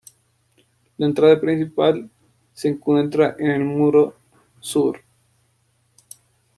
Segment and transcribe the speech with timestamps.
[0.97, 2.09] La entrada principal
[2.55, 4.15] se encuentra en el muro
[4.59, 4.99] sur.